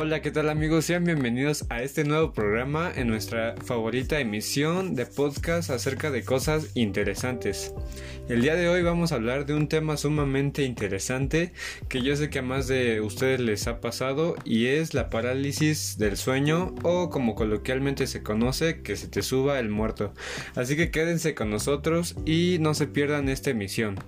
Hola, 0.00 0.22
¿qué 0.22 0.30
tal 0.30 0.48
amigos? 0.48 0.84
Sean 0.84 1.02
bienvenidos 1.02 1.64
a 1.70 1.82
este 1.82 2.04
nuevo 2.04 2.32
programa 2.32 2.88
en 2.94 3.08
nuestra 3.08 3.56
favorita 3.64 4.20
emisión 4.20 4.94
de 4.94 5.06
podcast 5.06 5.70
acerca 5.70 6.12
de 6.12 6.22
cosas 6.22 6.70
interesantes. 6.76 7.74
El 8.28 8.42
día 8.42 8.54
de 8.54 8.68
hoy 8.68 8.84
vamos 8.84 9.10
a 9.10 9.16
hablar 9.16 9.44
de 9.44 9.54
un 9.54 9.66
tema 9.66 9.96
sumamente 9.96 10.62
interesante 10.62 11.52
que 11.88 12.00
yo 12.00 12.14
sé 12.14 12.30
que 12.30 12.38
a 12.38 12.42
más 12.42 12.68
de 12.68 13.00
ustedes 13.00 13.40
les 13.40 13.66
ha 13.66 13.80
pasado 13.80 14.36
y 14.44 14.66
es 14.66 14.94
la 14.94 15.10
parálisis 15.10 15.98
del 15.98 16.16
sueño 16.16 16.76
o 16.84 17.10
como 17.10 17.34
coloquialmente 17.34 18.06
se 18.06 18.22
conoce 18.22 18.82
que 18.82 18.94
se 18.94 19.08
te 19.08 19.22
suba 19.22 19.58
el 19.58 19.68
muerto. 19.68 20.14
Así 20.54 20.76
que 20.76 20.92
quédense 20.92 21.34
con 21.34 21.50
nosotros 21.50 22.14
y 22.24 22.58
no 22.60 22.74
se 22.74 22.86
pierdan 22.86 23.28
esta 23.28 23.50
emisión. 23.50 23.98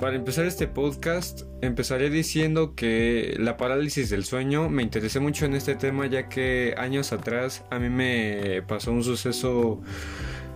Para 0.00 0.16
empezar 0.16 0.46
este 0.46 0.66
podcast, 0.66 1.42
empezaré 1.60 2.08
diciendo 2.08 2.74
que 2.74 3.36
la 3.38 3.58
parálisis 3.58 4.08
del 4.08 4.24
sueño 4.24 4.70
me 4.70 4.82
interesé 4.82 5.20
mucho 5.20 5.44
en 5.44 5.52
este 5.52 5.74
tema 5.74 6.06
ya 6.06 6.26
que 6.30 6.74
años 6.78 7.12
atrás 7.12 7.66
a 7.70 7.78
mí 7.78 7.90
me 7.90 8.62
pasó 8.66 8.92
un 8.92 9.04
suceso 9.04 9.82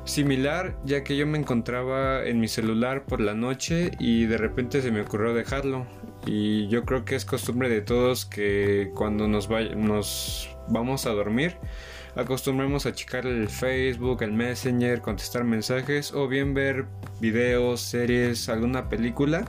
similar 0.06 0.78
ya 0.86 1.04
que 1.04 1.18
yo 1.18 1.26
me 1.26 1.36
encontraba 1.36 2.24
en 2.24 2.40
mi 2.40 2.48
celular 2.48 3.04
por 3.04 3.20
la 3.20 3.34
noche 3.34 3.90
y 3.98 4.24
de 4.24 4.38
repente 4.38 4.80
se 4.80 4.90
me 4.90 5.02
ocurrió 5.02 5.34
dejarlo. 5.34 5.86
Y 6.24 6.66
yo 6.68 6.86
creo 6.86 7.04
que 7.04 7.14
es 7.14 7.26
costumbre 7.26 7.68
de 7.68 7.82
todos 7.82 8.24
que 8.24 8.92
cuando 8.94 9.28
nos, 9.28 9.50
nos 9.76 10.56
vamos 10.70 11.04
a 11.04 11.10
dormir 11.10 11.58
acostumbremos 12.16 12.86
a 12.86 12.92
checar 12.92 13.26
el 13.26 13.48
Facebook, 13.48 14.22
el 14.22 14.32
Messenger, 14.32 15.00
contestar 15.00 15.44
mensajes 15.44 16.12
o 16.12 16.28
bien 16.28 16.54
ver 16.54 16.86
videos, 17.20 17.80
series, 17.80 18.48
alguna 18.48 18.88
película. 18.88 19.44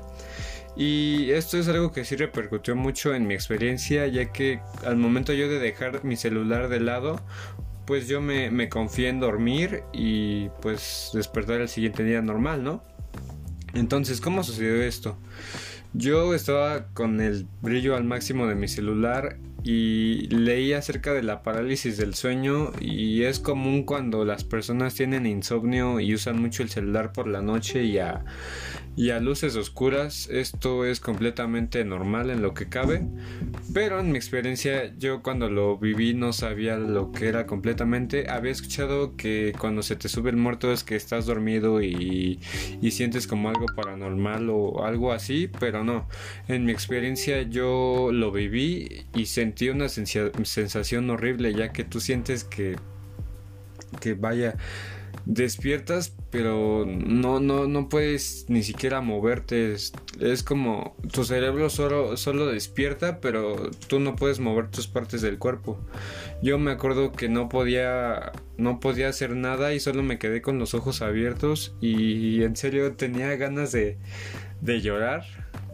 Y 0.75 1.31
esto 1.31 1.57
es 1.57 1.67
algo 1.69 1.91
que 1.91 2.03
sí 2.03 2.15
repercutió 2.15 2.75
mucho 2.75 3.15
en 3.15 3.27
mi 3.27 3.33
experiencia, 3.33 4.07
ya 4.07 4.31
que 4.31 4.59
al 4.85 4.97
momento 4.97 5.31
yo 5.33 5.47
de 5.47 5.59
dejar 5.59 6.03
mi 6.03 6.17
celular 6.17 6.67
de 6.67 6.81
lado, 6.81 7.21
pues 7.85 8.07
yo 8.07 8.19
me, 8.19 8.51
me 8.51 8.67
confié 8.67 9.09
en 9.09 9.19
dormir 9.19 9.83
y 9.93 10.49
pues 10.61 11.11
despertar 11.13 11.61
el 11.61 11.69
siguiente 11.69 12.03
día 12.03 12.21
normal, 12.21 12.63
¿no? 12.63 12.83
Entonces, 13.73 14.19
¿cómo 14.19 14.43
sucedió 14.43 14.81
esto? 14.81 15.17
Yo 15.93 16.33
estaba 16.33 16.87
con 16.93 17.21
el 17.21 17.47
brillo 17.61 17.95
al 17.95 18.03
máximo 18.03 18.47
de 18.47 18.55
mi 18.55 18.67
celular 18.67 19.37
y 19.65 20.27
leí 20.27 20.73
acerca 20.73 21.11
de 21.11 21.23
la 21.23 21.41
parálisis 21.41 21.97
del 21.97 22.13
sueño 22.13 22.71
y 22.79 23.23
es 23.23 23.39
común 23.39 23.83
cuando 23.83 24.23
las 24.23 24.43
personas 24.43 24.93
tienen 24.93 25.25
insomnio 25.25 25.99
y 25.99 26.13
usan 26.13 26.39
mucho 26.39 26.61
el 26.61 26.69
celular 26.69 27.11
por 27.11 27.27
la 27.27 27.41
noche 27.41 27.83
y 27.83 27.97
a, 27.97 28.23
y 28.95 29.09
a 29.09 29.19
luces 29.19 29.55
oscuras. 29.55 30.29
Esto 30.31 30.85
es 30.85 30.99
completamente 30.99 31.83
normal 31.83 32.29
en 32.29 32.43
lo 32.43 32.53
que 32.53 32.69
cabe 32.69 33.07
pero 33.73 33.99
en 33.99 34.11
mi 34.11 34.17
experiencia 34.17 34.93
yo 34.97 35.21
cuando 35.21 35.49
lo 35.49 35.77
viví 35.77 36.13
no 36.13 36.33
sabía 36.33 36.77
lo 36.77 37.11
que 37.11 37.27
era 37.27 37.45
completamente. 37.45 38.29
Había 38.29 38.51
escuchado 38.51 39.15
que 39.15 39.53
cuando 39.59 39.83
se 39.83 39.95
te 39.95 40.07
sube 40.07 40.29
el 40.29 40.37
muerto 40.37 40.71
es 40.71 40.83
que 40.83 40.95
estás 40.95 41.25
dormido 41.25 41.81
y, 41.81 42.39
y 42.81 42.91
sientes 42.91 43.27
como 43.27 43.49
algo 43.49 43.65
paranormal 43.75 44.49
o 44.49 44.85
algo 44.85 45.11
así 45.11 45.49
pero 45.59 45.83
no. 45.83 46.07
En 46.47 46.65
mi 46.65 46.71
experiencia 46.71 47.41
yo 47.43 48.09
lo 48.11 48.31
viví 48.31 49.05
y 49.13 49.25
sentí 49.25 49.54
sentí 49.55 49.69
una 49.69 49.89
sensación 49.89 51.09
horrible 51.09 51.53
ya 51.53 51.71
que 51.71 51.83
tú 51.83 51.99
sientes 51.99 52.43
que 52.43 52.75
que 54.01 54.13
vaya 54.13 54.57
despiertas 55.25 56.13
pero 56.29 56.85
no 56.85 57.39
no 57.39 57.67
no 57.67 57.87
puedes 57.87 58.45
ni 58.49 58.61
siquiera 58.63 58.99
moverte. 58.99 59.73
Es, 59.73 59.93
es, 60.19 60.43
como 60.43 60.95
tu 61.11 61.23
cerebro 61.23 61.69
solo 61.69 62.17
solo 62.17 62.47
despierta 62.47 63.21
pero 63.21 63.71
tú 63.87 63.99
no 63.99 64.15
puedes 64.15 64.39
mover 64.39 64.69
tus 64.69 64.87
partes 64.87 65.21
del 65.21 65.37
cuerpo. 65.37 65.79
Yo 66.41 66.59
me 66.59 66.71
acuerdo 66.71 67.13
que 67.13 67.29
no 67.29 67.47
podía 67.47 68.33
no 68.57 68.79
podía 68.81 69.07
hacer 69.07 69.35
nada 69.35 69.73
y 69.73 69.79
solo 69.79 70.03
me 70.03 70.19
quedé 70.19 70.41
con 70.41 70.59
los 70.59 70.73
ojos 70.73 71.01
abiertos 71.01 71.75
y 71.79 72.43
en 72.43 72.55
serio 72.57 72.93
tenía 72.93 73.35
ganas 73.37 73.71
de 73.71 73.97
de 74.61 74.81
llorar 74.81 75.23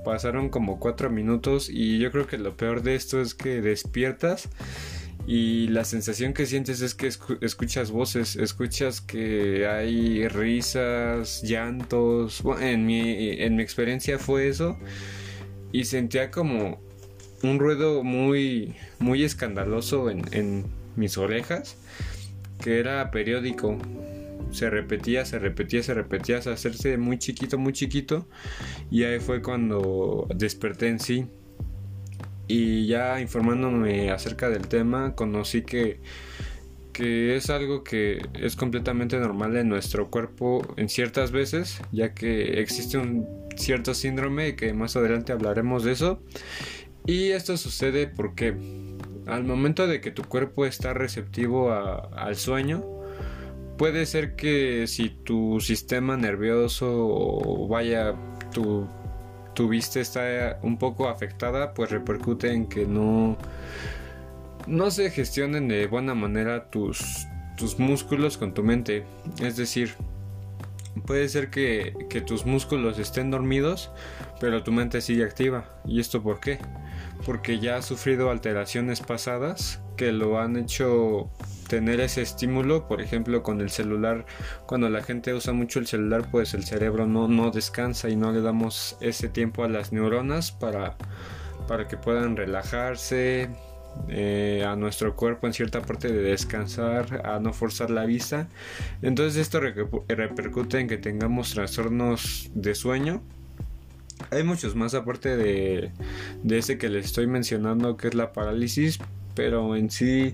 Pasaron 0.03 0.49
como 0.49 0.79
cuatro 0.79 1.09
minutos 1.09 1.69
y 1.69 1.99
yo 1.99 2.11
creo 2.11 2.27
que 2.27 2.37
lo 2.37 2.55
peor 2.57 2.81
de 2.81 2.95
esto 2.95 3.21
es 3.21 3.35
que 3.35 3.61
despiertas 3.61 4.49
y 5.27 5.67
la 5.67 5.85
sensación 5.85 6.33
que 6.33 6.45
sientes 6.45 6.81
es 6.81 6.95
que 6.95 7.07
escuchas 7.41 7.91
voces, 7.91 8.35
escuchas 8.35 9.01
que 9.01 9.67
hay 9.67 10.27
risas, 10.27 11.43
llantos. 11.43 12.43
en 12.59 12.85
mi, 12.85 13.41
en 13.41 13.55
mi 13.55 13.63
experiencia 13.63 14.17
fue 14.17 14.47
eso 14.47 14.77
y 15.71 15.85
sentía 15.85 16.31
como 16.31 16.79
un 17.43 17.59
ruido 17.59 18.03
muy, 18.03 18.75
muy 18.99 19.23
escandaloso 19.23 20.09
en, 20.09 20.21
en 20.33 20.65
mis 20.95 21.17
orejas 21.17 21.77
que 22.61 22.79
era 22.79 23.09
periódico 23.11 23.77
se 24.51 24.69
repetía, 24.69 25.25
se 25.25 25.39
repetía, 25.39 25.83
se 25.83 25.93
repetía 25.93 26.37
hasta 26.37 26.51
hacerse 26.51 26.97
muy 26.97 27.17
chiquito, 27.17 27.57
muy 27.57 27.73
chiquito. 27.73 28.27
Y 28.89 29.03
ahí 29.03 29.19
fue 29.19 29.41
cuando 29.41 30.27
desperté 30.35 30.87
en 30.89 30.99
sí. 30.99 31.27
Y 32.47 32.87
ya 32.87 33.21
informándome 33.21 34.11
acerca 34.11 34.49
del 34.49 34.67
tema, 34.67 35.15
conocí 35.15 35.61
que, 35.61 36.01
que 36.91 37.37
es 37.37 37.49
algo 37.49 37.83
que 37.83 38.21
es 38.33 38.55
completamente 38.55 39.17
normal 39.17 39.55
en 39.55 39.69
nuestro 39.69 40.09
cuerpo 40.09 40.61
en 40.75 40.89
ciertas 40.89 41.31
veces, 41.31 41.81
ya 41.91 42.13
que 42.13 42.59
existe 42.61 42.97
un 42.97 43.25
cierto 43.55 43.93
síndrome 43.93 44.55
que 44.55 44.73
más 44.73 44.95
adelante 44.95 45.31
hablaremos 45.31 45.83
de 45.83 45.93
eso. 45.93 46.21
Y 47.05 47.29
esto 47.29 47.57
sucede 47.57 48.07
porque 48.07 48.55
al 49.27 49.43
momento 49.43 49.87
de 49.87 50.01
que 50.01 50.11
tu 50.11 50.23
cuerpo 50.23 50.65
está 50.65 50.93
receptivo 50.93 51.71
al 51.71 52.35
sueño, 52.35 52.83
puede 53.81 54.05
ser 54.05 54.35
que 54.35 54.85
si 54.85 55.09
tu 55.09 55.59
sistema 55.59 56.15
nervioso 56.15 57.65
vaya 57.67 58.13
tu, 58.53 58.87
tu 59.55 59.67
vista 59.69 59.99
está 59.99 60.59
un 60.61 60.77
poco 60.77 61.09
afectada, 61.09 61.73
pues 61.73 61.89
repercute 61.89 62.53
en 62.53 62.67
que 62.67 62.85
no, 62.85 63.39
no 64.67 64.91
se 64.91 65.09
gestionen 65.09 65.67
de 65.67 65.87
buena 65.87 66.13
manera 66.13 66.69
tus, 66.69 67.25
tus 67.57 67.79
músculos 67.79 68.37
con 68.37 68.53
tu 68.53 68.61
mente. 68.61 69.03
Es 69.41 69.57
decir, 69.57 69.95
puede 71.07 71.27
ser 71.27 71.49
que, 71.49 71.95
que, 72.07 72.21
tus 72.21 72.45
músculos 72.45 72.99
estén 72.99 73.31
dormidos, 73.31 73.89
pero 74.39 74.61
tu 74.61 74.71
mente 74.71 75.01
sigue 75.01 75.23
activa. 75.23 75.81
¿Y 75.87 75.99
esto 75.99 76.21
por 76.21 76.39
qué? 76.39 76.59
Porque 77.25 77.59
ya 77.59 77.77
ha 77.77 77.81
sufrido 77.81 78.31
alteraciones 78.31 79.01
pasadas 79.01 79.81
que 79.95 80.11
lo 80.11 80.39
han 80.39 80.57
hecho 80.57 81.29
tener 81.67 81.99
ese 82.01 82.21
estímulo, 82.21 82.87
por 82.87 83.01
ejemplo 83.01 83.43
con 83.43 83.61
el 83.61 83.69
celular, 83.69 84.25
cuando 84.65 84.89
la 84.89 85.03
gente 85.03 85.33
usa 85.33 85.53
mucho 85.53 85.79
el 85.79 85.87
celular, 85.87 86.27
pues 86.29 86.53
el 86.53 86.63
cerebro 86.63 87.05
no, 87.05 87.27
no 87.27 87.51
descansa 87.51 88.09
y 88.09 88.15
no 88.15 88.31
le 88.31 88.41
damos 88.41 88.97
ese 88.99 89.29
tiempo 89.29 89.63
a 89.63 89.69
las 89.69 89.93
neuronas 89.93 90.51
para, 90.51 90.97
para 91.67 91.87
que 91.87 91.97
puedan 91.97 92.35
relajarse, 92.35 93.49
eh, 94.09 94.63
a 94.65 94.75
nuestro 94.75 95.15
cuerpo 95.15 95.47
en 95.47 95.53
cierta 95.53 95.81
parte 95.81 96.11
de 96.11 96.21
descansar, 96.21 97.25
a 97.25 97.39
no 97.39 97.53
forzar 97.53 97.89
la 97.89 98.05
vista. 98.05 98.47
Entonces 99.01 99.39
esto 99.39 99.59
repercute 99.59 100.79
en 100.79 100.87
que 100.87 100.97
tengamos 100.97 101.53
trastornos 101.53 102.49
de 102.53 102.73
sueño. 102.75 103.23
Hay 104.29 104.43
muchos 104.43 104.75
más 104.75 104.93
aparte 104.93 105.35
de, 105.35 105.91
de 106.43 106.57
ese 106.57 106.77
que 106.77 106.89
les 106.89 107.05
estoy 107.05 107.27
mencionando 107.27 107.97
que 107.97 108.09
es 108.09 108.13
la 108.13 108.33
parálisis, 108.33 108.99
pero 109.35 109.75
en 109.75 109.89
sí 109.89 110.33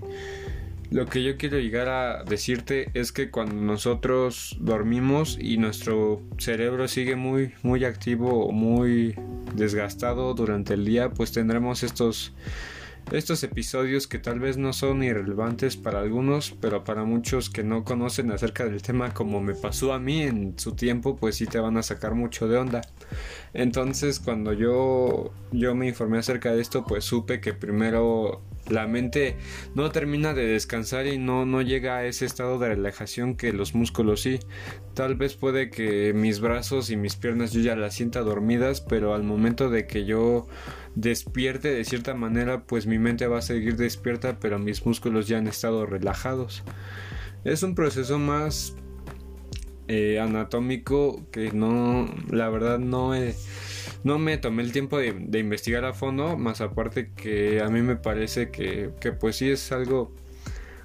lo 0.90 1.06
que 1.06 1.22
yo 1.22 1.36
quiero 1.36 1.58
llegar 1.58 1.88
a 1.88 2.24
decirte 2.24 2.90
es 2.94 3.12
que 3.12 3.30
cuando 3.30 3.54
nosotros 3.54 4.56
dormimos 4.58 5.36
y 5.38 5.58
nuestro 5.58 6.22
cerebro 6.38 6.88
sigue 6.88 7.14
muy 7.14 7.52
muy 7.62 7.84
activo 7.84 8.46
o 8.46 8.52
muy 8.52 9.14
desgastado 9.54 10.32
durante 10.32 10.74
el 10.74 10.86
día, 10.86 11.10
pues 11.10 11.32
tendremos 11.32 11.82
estos 11.82 12.32
estos 13.12 13.42
episodios 13.42 14.06
que 14.06 14.18
tal 14.18 14.40
vez 14.40 14.56
no 14.56 14.72
son 14.72 15.02
irrelevantes 15.02 15.76
para 15.76 16.00
algunos, 16.00 16.54
pero 16.60 16.84
para 16.84 17.04
muchos 17.04 17.50
que 17.50 17.64
no 17.64 17.84
conocen 17.84 18.30
acerca 18.30 18.64
del 18.64 18.82
tema 18.82 19.14
como 19.14 19.40
me 19.40 19.54
pasó 19.54 19.92
a 19.92 19.98
mí 19.98 20.22
en 20.22 20.58
su 20.58 20.72
tiempo, 20.72 21.16
pues 21.16 21.36
sí 21.36 21.46
te 21.46 21.58
van 21.58 21.76
a 21.76 21.82
sacar 21.82 22.14
mucho 22.14 22.48
de 22.48 22.58
onda. 22.58 22.82
Entonces, 23.54 24.20
cuando 24.20 24.52
yo 24.52 25.32
yo 25.52 25.74
me 25.74 25.88
informé 25.88 26.18
acerca 26.18 26.52
de 26.52 26.60
esto, 26.60 26.84
pues 26.84 27.04
supe 27.04 27.40
que 27.40 27.54
primero 27.54 28.42
la 28.68 28.86
mente 28.86 29.36
no 29.74 29.90
termina 29.90 30.34
de 30.34 30.46
descansar 30.46 31.06
y 31.06 31.18
no, 31.18 31.46
no 31.46 31.62
llega 31.62 31.96
a 31.96 32.06
ese 32.06 32.24
estado 32.24 32.58
de 32.58 32.68
relajación 32.68 33.36
que 33.36 33.52
los 33.52 33.74
músculos 33.74 34.22
sí. 34.22 34.40
Tal 34.94 35.14
vez 35.14 35.34
puede 35.34 35.70
que 35.70 36.12
mis 36.12 36.40
brazos 36.40 36.90
y 36.90 36.96
mis 36.96 37.16
piernas 37.16 37.52
yo 37.52 37.60
ya 37.60 37.76
las 37.76 37.94
sienta 37.94 38.20
dormidas, 38.20 38.80
pero 38.80 39.14
al 39.14 39.22
momento 39.22 39.70
de 39.70 39.86
que 39.86 40.04
yo 40.04 40.46
despierte 40.94 41.72
de 41.72 41.84
cierta 41.84 42.14
manera, 42.14 42.64
pues 42.64 42.86
mi 42.86 42.98
mente 42.98 43.26
va 43.26 43.38
a 43.38 43.42
seguir 43.42 43.76
despierta, 43.76 44.38
pero 44.40 44.58
mis 44.58 44.84
músculos 44.84 45.28
ya 45.28 45.38
han 45.38 45.46
estado 45.46 45.86
relajados. 45.86 46.64
Es 47.44 47.62
un 47.62 47.74
proceso 47.74 48.18
más 48.18 48.74
eh, 49.86 50.18
anatómico 50.20 51.24
que 51.30 51.52
no, 51.52 52.12
la 52.30 52.48
verdad 52.50 52.78
no 52.78 53.14
he 53.14 53.34
no 54.04 54.18
me 54.18 54.38
tomé 54.38 54.62
el 54.62 54.72
tiempo 54.72 54.98
de, 54.98 55.38
investigar 55.38 55.84
a 55.84 55.92
fondo, 55.92 56.36
más 56.36 56.60
aparte 56.60 57.10
que 57.16 57.60
a 57.60 57.68
mí 57.68 57.82
me 57.82 57.96
parece 57.96 58.50
que, 58.50 58.90
que 59.00 59.12
pues 59.12 59.36
sí 59.36 59.50
es 59.50 59.72
algo 59.72 60.12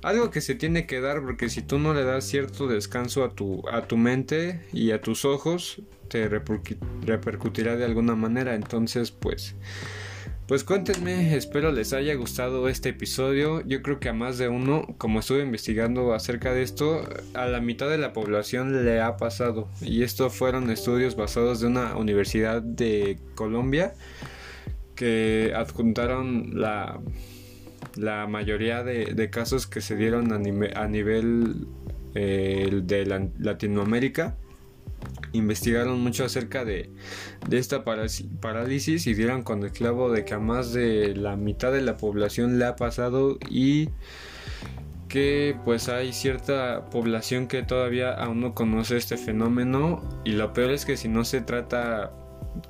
algo 0.04 0.30
que 0.32 0.42
se 0.42 0.54
tiene 0.54 0.86
que 0.86 1.00
dar 1.00 1.22
porque 1.22 1.50
si 1.50 1.62
tú 1.62 1.80
no 1.80 1.94
le 1.94 2.04
das 2.04 2.26
cierto 2.26 2.68
descanso 2.68 3.24
a 3.24 3.30
tu, 3.30 3.64
a 3.70 3.88
tu 3.88 3.98
mente 3.98 4.62
y 4.74 4.92
a 4.92 5.02
tus 5.02 5.24
ojos, 5.24 5.82
te 6.10 6.28
repercutirá 6.28 7.78
de 7.78 7.86
alguna 7.86 8.14
manera. 8.16 8.54
Entonces, 8.54 9.12
pues, 9.12 9.56
pues 10.48 10.64
cuéntenme, 10.64 11.36
espero 11.36 11.72
les 11.72 11.94
haya 11.94 12.14
gustado 12.16 12.68
este 12.68 12.90
episodio. 12.90 13.62
Yo 13.66 13.82
creo 13.82 14.00
que 14.00 14.10
a 14.10 14.14
más 14.14 14.38
de 14.38 14.50
uno, 14.50 14.86
como 14.98 15.20
estuve 15.20 15.42
investigando 15.42 16.14
acerca 16.14 16.54
de 16.54 16.64
esto, 16.64 17.08
a 17.34 17.46
la 17.46 17.62
mitad 17.62 17.90
de 17.90 17.98
la 17.98 18.14
población 18.14 18.86
le 18.86 19.02
ha 19.02 19.18
pasado. 19.18 19.70
Y 19.82 20.04
esto 20.04 20.30
fueron 20.30 20.70
estudios 20.70 21.16
basados 21.16 21.62
de 21.62 21.68
una 21.68 21.96
universidad 21.96 22.62
de 22.62 23.20
Colombia 23.36 23.94
que 24.96 25.54
adjuntaron 25.56 26.60
la 26.60 27.00
la 27.96 28.28
mayoría 28.28 28.84
de, 28.84 29.30
casos 29.30 29.68
que 29.68 29.82
se 29.82 29.96
dieron 29.96 30.32
a, 30.32 30.88
nivel 30.88 31.68
eh, 32.16 32.82
de 32.84 33.30
Latinoamérica 33.40 34.36
investigaron 35.34 36.00
mucho 36.02 36.26
acerca 36.26 36.64
de, 36.64 36.92
esta 37.52 37.84
parálisis 37.84 39.08
y 39.08 39.14
dieron 39.14 39.44
con 39.44 39.64
el 39.64 39.72
clavo 39.72 40.12
de 40.12 40.24
que 40.26 40.34
a 40.36 40.40
más 40.40 40.74
de 40.74 41.16
la 41.16 41.36
mitad 41.36 41.72
de 41.72 41.82
la 41.82 41.98
población 41.98 42.60
le 42.60 42.66
ha 42.66 42.76
pasado 42.76 43.38
y 43.50 43.90
que 45.10 45.56
pues 45.66 45.90
hay 45.90 46.14
cierta 46.14 46.90
población 46.90 47.48
que 47.48 47.62
todavía 47.62 48.14
aún 48.14 48.42
no 48.42 48.56
conoce 48.56 48.98
este 48.98 49.18
fenómeno 49.18 50.02
y 50.24 50.32
lo 50.32 50.54
peor 50.54 50.72
es 50.72 50.86
que 50.86 50.98
si 50.98 51.08
no 51.08 51.24
se 51.26 51.42
trata 51.42 52.12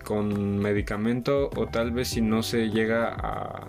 con 0.04 0.58
medicamento 0.58 1.50
o 1.56 1.68
tal 1.68 1.92
vez 1.92 2.10
si 2.10 2.22
no 2.22 2.44
se 2.44 2.70
llega 2.70 3.14
a 3.14 3.68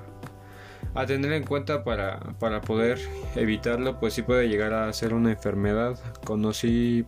a 0.94 1.06
tener 1.06 1.32
en 1.32 1.44
cuenta 1.44 1.84
para, 1.84 2.20
para 2.38 2.60
poder 2.60 3.00
evitarlo, 3.34 3.98
pues 3.98 4.14
sí 4.14 4.22
puede 4.22 4.48
llegar 4.48 4.72
a 4.72 4.92
ser 4.92 5.12
una 5.12 5.32
enfermedad. 5.32 5.98
Conocí 6.24 7.04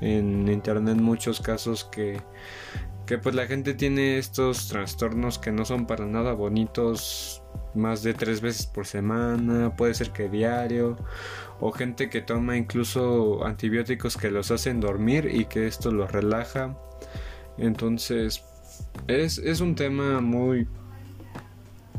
en 0.00 0.48
internet 0.48 0.96
muchos 0.96 1.40
casos 1.40 1.84
que, 1.84 2.20
que 3.06 3.18
pues 3.18 3.34
la 3.34 3.46
gente 3.46 3.74
tiene 3.74 4.18
estos 4.18 4.68
trastornos 4.68 5.38
que 5.38 5.52
no 5.52 5.64
son 5.64 5.86
para 5.86 6.06
nada 6.06 6.32
bonitos 6.32 7.42
más 7.74 8.02
de 8.02 8.14
tres 8.14 8.40
veces 8.40 8.66
por 8.66 8.86
semana, 8.86 9.76
puede 9.76 9.94
ser 9.94 10.10
que 10.10 10.28
diario, 10.28 10.96
o 11.60 11.72
gente 11.72 12.10
que 12.10 12.20
toma 12.20 12.56
incluso 12.56 13.44
antibióticos 13.44 14.16
que 14.16 14.30
los 14.30 14.50
hacen 14.50 14.80
dormir 14.80 15.30
y 15.32 15.44
que 15.44 15.66
esto 15.66 15.90
los 15.90 16.10
relaja. 16.10 16.76
Entonces 17.58 18.44
es, 19.06 19.38
es 19.38 19.60
un 19.60 19.74
tema 19.74 20.20
muy 20.20 20.66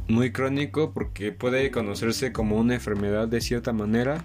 muy 0.07 0.31
crónico 0.31 0.93
porque 0.93 1.31
puede 1.31 1.69
conocerse 1.69 2.31
como 2.31 2.57
una 2.57 2.75
enfermedad 2.75 3.27
de 3.27 3.41
cierta 3.41 3.73
manera 3.73 4.23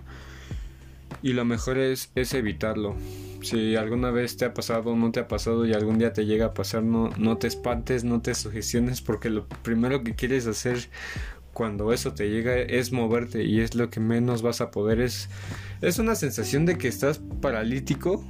y 1.22 1.32
lo 1.32 1.44
mejor 1.44 1.78
es, 1.78 2.10
es 2.14 2.34
evitarlo. 2.34 2.96
Si 3.42 3.76
alguna 3.76 4.10
vez 4.10 4.36
te 4.36 4.44
ha 4.44 4.54
pasado 4.54 4.96
no 4.96 5.10
te 5.10 5.20
ha 5.20 5.28
pasado 5.28 5.66
y 5.66 5.72
algún 5.72 5.98
día 5.98 6.12
te 6.12 6.24
llega 6.24 6.46
a 6.46 6.54
pasar, 6.54 6.82
no, 6.82 7.10
no 7.18 7.38
te 7.38 7.46
espantes, 7.46 8.04
no 8.04 8.22
te 8.22 8.34
sugestiones 8.34 9.00
porque 9.02 9.30
lo 9.30 9.46
primero 9.62 10.02
que 10.04 10.14
quieres 10.14 10.46
hacer 10.46 10.88
cuando 11.52 11.92
eso 11.92 12.14
te 12.14 12.30
llega 12.30 12.56
es 12.56 12.92
moverte 12.92 13.44
y 13.44 13.60
es 13.60 13.74
lo 13.74 13.90
que 13.90 14.00
menos 14.00 14.42
vas 14.42 14.60
a 14.60 14.70
poder. 14.70 15.00
Es, 15.00 15.28
es 15.80 15.98
una 15.98 16.14
sensación 16.14 16.66
de 16.66 16.78
que 16.78 16.88
estás 16.88 17.20
paralítico 17.40 18.24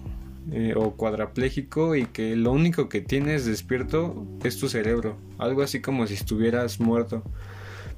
eh, 0.51 0.75
o 0.77 0.97
cuadraplégico 0.97 1.95
y 1.95 2.07
que 2.07 2.35
lo 2.35 2.51
único 2.51 2.89
que 2.89 3.01
tienes 3.01 3.45
despierto 3.47 4.27
es 4.43 4.59
tu 4.59 4.69
cerebro, 4.69 5.17
algo 5.39 5.63
así 5.63 5.81
como 5.81 6.07
si 6.07 6.15
estuvieras 6.15 6.81
muerto. 6.81 7.23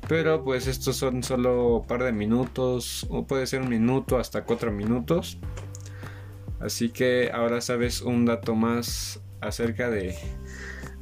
Pero 0.09 0.45
pues 0.45 0.67
estos 0.67 0.97
son 0.97 1.23
solo 1.23 1.79
un 1.79 1.87
par 1.87 2.03
de 2.03 2.13
minutos, 2.13 3.07
o 3.09 3.27
puede 3.27 3.47
ser 3.47 3.63
un 3.63 3.71
minuto 3.71 4.19
hasta 4.19 4.45
cuatro 4.45 4.71
minutos. 4.71 5.39
Así 6.65 6.89
que 6.89 7.31
ahora 7.31 7.61
sabes 7.61 8.01
un 8.01 8.25
dato 8.25 8.55
más 8.55 9.21
acerca 9.43 9.91
de, 9.91 10.17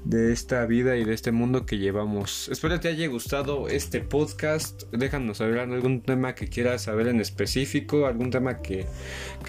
de 0.04 0.32
esta 0.32 0.66
vida 0.66 0.96
y 0.96 1.04
de 1.04 1.14
este 1.14 1.30
mundo 1.30 1.66
que 1.66 1.78
llevamos. 1.78 2.48
Espero 2.48 2.80
te 2.80 2.88
haya 2.88 3.06
gustado 3.06 3.68
este 3.68 4.00
podcast. 4.00 4.82
Déjanos 4.92 5.38
saber 5.38 5.60
algún 5.60 6.02
tema 6.02 6.34
que 6.34 6.48
quieras 6.48 6.82
saber 6.82 7.06
en 7.06 7.20
específico, 7.20 8.06
algún 8.06 8.30
tema 8.30 8.60
que, 8.60 8.86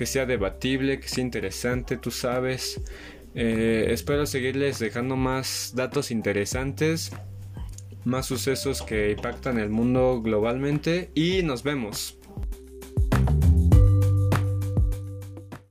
sea 0.05 0.25
debatible, 0.27 0.99
que 0.99 1.07
sea 1.07 1.23
interesante, 1.23 1.97
tú 1.97 2.11
sabes. 2.11 2.81
Eh, 3.33 3.87
espero 3.89 4.27
seguirles 4.27 4.77
dejando 4.77 5.15
más 5.15 5.73
datos 5.75 6.11
interesantes, 6.11 7.11
más 8.05 8.27
sucesos 8.27 8.83
que 8.83 9.11
impactan 9.11 9.57
el 9.57 9.71
mundo 9.71 10.21
globalmente 10.21 11.09
y 11.15 11.41
nos 11.41 11.63
vemos. 11.63 12.19